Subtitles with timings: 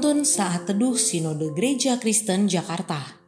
[0.00, 3.20] Penuntun Saat Teduh Sinode Gereja Kristen Jakarta.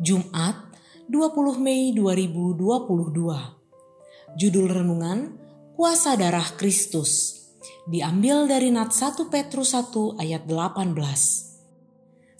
[0.00, 0.72] Jumat
[1.12, 5.36] 20 Mei 2022 Judul Renungan
[5.76, 7.36] Kuasa Darah Kristus.
[7.84, 10.96] Diambil dari Nat 1 Petrus 1 ayat 18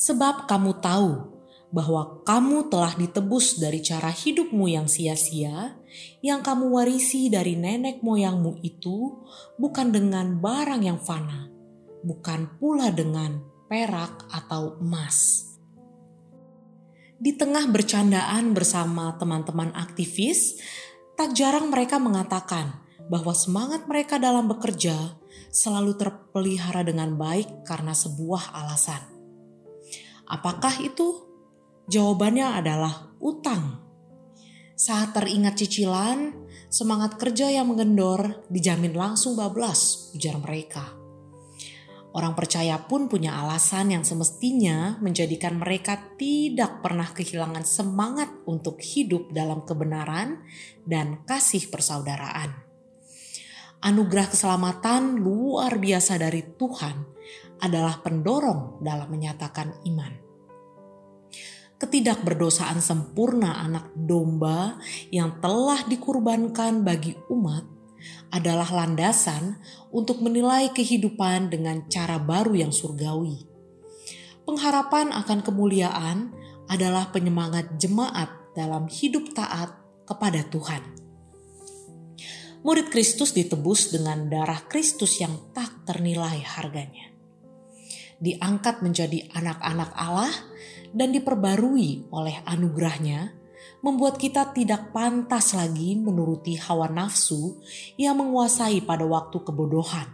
[0.01, 1.37] Sebab kamu tahu
[1.69, 5.77] bahwa kamu telah ditebus dari cara hidupmu yang sia-sia,
[6.25, 9.21] yang kamu warisi dari nenek moyangmu itu,
[9.61, 11.53] bukan dengan barang yang fana,
[12.01, 15.47] bukan pula dengan perak atau emas.
[17.17, 20.61] Di tengah bercandaan bersama teman-teman aktivis,
[21.17, 22.77] tak jarang mereka mengatakan
[23.09, 25.17] bahwa semangat mereka dalam bekerja
[25.49, 29.01] selalu terpelihara dengan baik karena sebuah alasan.
[30.29, 31.25] Apakah itu?
[31.87, 33.81] Jawabannya adalah utang.
[34.77, 36.35] Saat teringat cicilan,
[36.69, 41.06] semangat kerja yang mengendor dijamin langsung bablas, ujar mereka.
[42.17, 49.29] Orang percaya pun punya alasan yang semestinya menjadikan mereka tidak pernah kehilangan semangat untuk hidup
[49.37, 50.41] dalam kebenaran
[50.89, 52.57] dan kasih persaudaraan.
[53.85, 56.97] Anugerah keselamatan luar biasa dari Tuhan
[57.61, 60.27] adalah pendorong dalam menyatakan iman
[61.77, 64.81] ketidakberdosaan sempurna anak domba
[65.13, 67.76] yang telah dikurbankan bagi umat
[68.31, 73.47] adalah landasan untuk menilai kehidupan dengan cara baru yang surgawi.
[74.47, 76.31] Pengharapan akan kemuliaan
[76.71, 79.75] adalah penyemangat jemaat dalam hidup taat
[80.07, 80.83] kepada Tuhan.
[82.67, 87.15] Murid Kristus ditebus dengan darah Kristus yang tak ternilai harganya.
[88.19, 90.35] Diangkat menjadi anak-anak Allah
[90.91, 93.37] dan diperbarui oleh anugerahnya,
[93.81, 97.61] membuat kita tidak pantas lagi menuruti hawa nafsu
[98.01, 100.09] yang menguasai pada waktu kebodohan.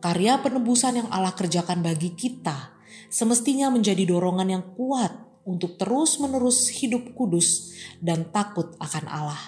[0.00, 2.76] Karya penebusan yang Allah kerjakan bagi kita
[3.08, 5.12] semestinya menjadi dorongan yang kuat
[5.44, 9.42] untuk terus-menerus hidup kudus dan takut akan Allah.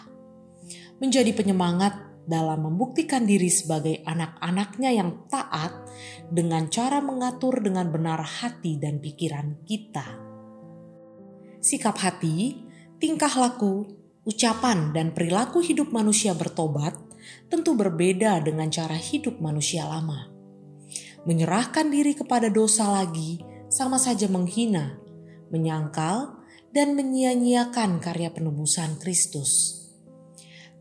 [0.96, 1.92] Menjadi penyemangat
[2.26, 5.72] dalam membuktikan diri sebagai anak-anaknya yang taat
[6.28, 10.04] dengan cara mengatur dengan benar hati dan pikiran kita.
[11.62, 12.65] Sikap hati,
[12.98, 13.86] tingkah laku,
[14.26, 16.96] ucapan, dan perilaku hidup manusia bertobat
[17.50, 20.30] tentu berbeda dengan cara hidup manusia lama.
[21.26, 24.98] Menyerahkan diri kepada dosa lagi sama saja menghina,
[25.50, 26.38] menyangkal,
[26.70, 29.82] dan menyia-nyiakan karya penebusan Kristus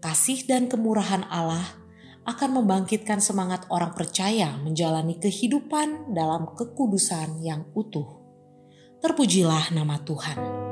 [0.06, 1.66] kasih dan kemurahan Allah
[2.30, 8.22] akan membangkitkan semangat orang percaya menjalani kehidupan dalam kekudusan yang utuh.
[9.02, 10.65] Terpujilah nama Tuhan.